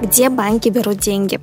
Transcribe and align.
Где 0.00 0.28
банки 0.28 0.68
берут 0.68 0.98
деньги? 0.98 1.40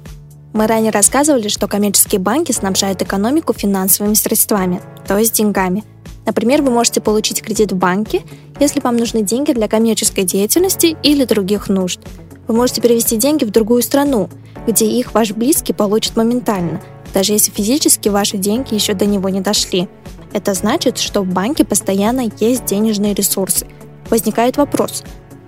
Мы 0.54 0.68
ранее 0.68 0.92
рассказывали, 0.92 1.48
что 1.48 1.68
коммерческие 1.68 2.22
банки 2.22 2.52
снабжают 2.52 3.02
экономику 3.02 3.54
финансовыми 3.54 4.14
средствами, 4.14 4.82
то 5.08 5.18
есть 5.18 5.34
деньгами. 5.34 5.84
Например, 6.26 6.62
вы 6.62 6.70
можете 6.70 7.02
получить 7.02 7.42
кредит 7.42 7.72
в 7.72 7.76
банке, 7.76 8.22
если 8.60 8.80
вам 8.80 8.98
нужны 8.98 9.24
деньги 9.24 9.52
для 9.52 9.68
коммерческой 9.68 10.24
деятельности 10.24 10.96
или 11.02 11.26
других 11.26 11.70
нужд. 11.70 12.00
Вы 12.48 12.56
можете 12.56 12.82
перевести 12.82 13.18
деньги 13.18 13.46
в 13.46 13.52
другую 13.52 13.82
страну, 13.82 14.30
где 14.68 14.86
их 14.86 15.14
ваш 15.14 15.32
близкий 15.32 15.74
получит 15.74 16.16
моментально, 16.16 16.82
даже 17.14 17.34
если 17.34 17.52
физически 17.52 18.10
ваши 18.10 18.38
деньги 18.38 18.74
еще 18.74 18.94
до 18.94 19.06
него 19.06 19.30
не 19.30 19.42
дошли. 19.42 19.90
Это 20.34 20.54
значит, 20.54 20.98
что 20.98 21.22
в 21.22 21.28
банке 21.28 21.66
постоянно 21.66 22.30
есть 22.40 22.66
денежные 22.66 23.14
ресурсы. 23.14 23.68
Возникает 24.10 24.58
вопрос, 24.58 25.04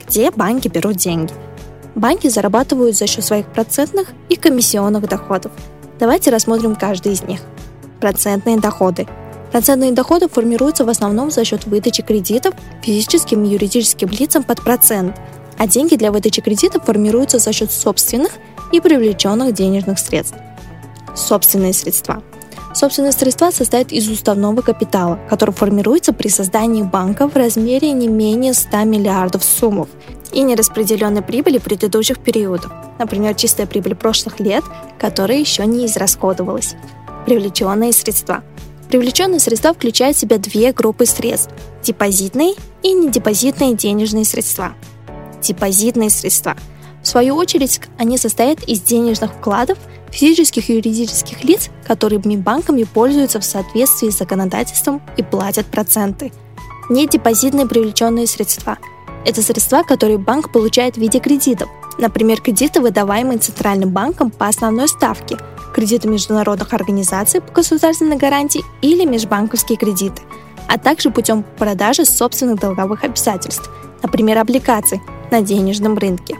где 0.07 0.31
банки 0.31 0.67
берут 0.67 0.97
деньги? 0.97 1.33
Банки 1.95 2.27
зарабатывают 2.27 2.97
за 2.97 3.07
счет 3.07 3.23
своих 3.23 3.45
процентных 3.47 4.09
и 4.27 4.35
комиссионных 4.35 5.07
доходов. 5.07 5.53
Давайте 5.97 6.29
рассмотрим 6.29 6.75
каждый 6.75 7.13
из 7.13 7.23
них. 7.23 7.39
Процентные 8.01 8.57
доходы. 8.57 9.07
Процентные 9.53 9.93
доходы 9.93 10.27
формируются 10.27 10.83
в 10.83 10.89
основном 10.89 11.31
за 11.31 11.45
счет 11.45 11.65
выдачи 11.65 12.03
кредитов 12.03 12.53
физическим 12.83 13.45
и 13.45 13.47
юридическим 13.47 14.09
лицам 14.09 14.43
под 14.43 14.61
процент, 14.61 15.15
а 15.57 15.67
деньги 15.67 15.95
для 15.95 16.11
выдачи 16.11 16.41
кредитов 16.41 16.83
формируются 16.83 17.39
за 17.39 17.53
счет 17.53 17.71
собственных 17.71 18.31
и 18.73 18.81
привлеченных 18.81 19.53
денежных 19.53 19.97
средств. 19.97 20.35
Собственные 21.15 21.71
средства. 21.71 22.21
Собственные 22.73 23.13
средства 23.13 23.51
состоят 23.51 23.93
из 23.93 24.09
уставного 24.09 24.61
капитала, 24.61 25.17
который 25.29 25.51
формируется 25.51 26.11
при 26.11 26.27
создании 26.27 26.83
банка 26.83 27.29
в 27.29 27.37
размере 27.37 27.93
не 27.93 28.09
менее 28.09 28.53
100 28.53 28.83
миллиардов 28.83 29.45
суммов 29.45 29.87
и 30.35 30.41
нераспределенной 30.41 31.21
прибыли 31.21 31.57
предыдущих 31.57 32.19
периодов, 32.19 32.71
например, 32.99 33.33
чистая 33.33 33.65
прибыль 33.65 33.95
прошлых 33.95 34.39
лет, 34.39 34.63
которая 34.99 35.39
еще 35.39 35.65
не 35.65 35.87
израсходовалась. 35.87 36.75
Привлеченные 37.25 37.93
средства. 37.93 38.43
Привлеченные 38.89 39.39
средства 39.39 39.73
включают 39.73 40.17
в 40.17 40.19
себя 40.19 40.37
две 40.37 40.71
группы 40.73 41.05
средств– 41.05 41.51
депозитные 41.83 42.53
и 42.83 42.91
недепозитные 42.91 43.73
денежные 43.73 44.25
средства. 44.25 44.73
Депозитные 45.41 46.09
средства. 46.09 46.55
В 47.01 47.07
свою 47.07 47.35
очередь, 47.35 47.81
они 47.97 48.17
состоят 48.17 48.63
из 48.63 48.81
денежных 48.81 49.31
вкладов 49.33 49.77
физических 50.11 50.69
и 50.69 50.75
юридических 50.75 51.43
лиц, 51.43 51.69
которыми 51.87 52.35
банками 52.35 52.83
пользуются 52.83 53.39
в 53.39 53.45
соответствии 53.45 54.09
с 54.09 54.17
законодательством 54.17 55.01
и 55.17 55.23
платят 55.23 55.65
проценты. 55.67 56.31
Недепозитные 56.89 57.67
привлеченные 57.67 58.27
средства– 58.27 58.77
это 59.25 59.41
средства, 59.41 59.83
которые 59.83 60.17
банк 60.17 60.51
получает 60.51 60.95
в 60.95 60.99
виде 60.99 61.19
кредитов. 61.19 61.69
Например, 61.97 62.41
кредиты, 62.41 62.81
выдаваемые 62.81 63.39
Центральным 63.39 63.89
банком 63.89 64.29
по 64.29 64.47
основной 64.47 64.87
ставке, 64.87 65.37
кредиты 65.73 66.07
международных 66.07 66.73
организаций 66.73 67.41
по 67.41 67.51
государственной 67.51 68.17
гарантии 68.17 68.61
или 68.81 69.05
межбанковские 69.05 69.77
кредиты, 69.77 70.21
а 70.67 70.77
также 70.77 71.09
путем 71.09 71.43
продажи 71.57 72.05
собственных 72.05 72.59
долговых 72.59 73.03
обязательств, 73.03 73.69
например, 74.03 74.37
облигаций 74.37 75.01
на 75.31 75.41
денежном 75.41 75.97
рынке. 75.97 76.37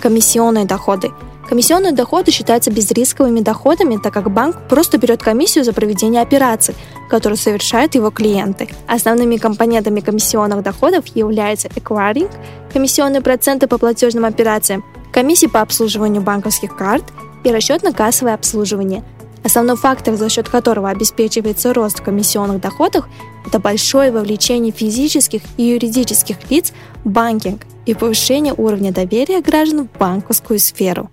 Комиссионные 0.00 0.64
доходы– 0.64 1.10
Комиссионные 1.48 1.92
доходы 1.92 2.30
считаются 2.30 2.70
безрисковыми 2.70 3.40
доходами, 3.40 3.96
так 3.96 4.12
как 4.12 4.30
банк 4.30 4.68
просто 4.68 4.98
берет 4.98 5.22
комиссию 5.22 5.64
за 5.64 5.72
проведение 5.72 6.20
операций, 6.20 6.74
которые 7.08 7.36
совершают 7.36 7.94
его 7.94 8.10
клиенты. 8.10 8.68
Основными 8.86 9.36
компонентами 9.36 10.00
комиссионных 10.00 10.62
доходов 10.62 11.06
являются 11.14 11.68
acquiring, 11.68 12.30
комиссионные 12.72 13.20
проценты 13.20 13.66
по 13.66 13.78
платежным 13.78 14.24
операциям, 14.24 14.84
комиссии 15.12 15.46
по 15.46 15.60
обслуживанию 15.60 16.22
банковских 16.22 16.76
карт 16.76 17.04
и 17.44 17.48
расчетно-кассовое 17.48 18.34
обслуживание. 18.34 19.02
Основной 19.44 19.76
фактор, 19.76 20.14
за 20.14 20.28
счет 20.28 20.48
которого 20.48 20.90
обеспечивается 20.90 21.72
рост 21.72 22.00
комиссионных 22.00 22.60
доходов, 22.60 23.06
это 23.46 23.58
большое 23.58 24.12
вовлечение 24.12 24.72
физических 24.72 25.42
и 25.56 25.62
юридических 25.62 26.36
лиц 26.50 26.72
в 27.04 27.08
банкинг 27.08 27.62
и 27.86 27.94
повышение 27.94 28.52
уровня 28.54 28.92
доверия 28.92 29.40
граждан 29.40 29.88
в 29.88 29.98
банковскую 29.98 30.58
сферу. 30.58 31.08